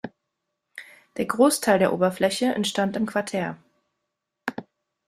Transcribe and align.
Der 1.17 1.27
Großteil 1.27 1.77
der 1.77 1.93
Oberfläche 1.93 2.47
entstand 2.47 2.95
im 2.95 3.05
Quartär. 3.05 3.55